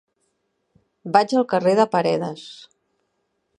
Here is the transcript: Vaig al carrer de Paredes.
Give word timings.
Vaig 1.17 1.35
al 1.41 1.45
carrer 1.53 1.75
de 1.81 1.87
Paredes. 1.93 2.49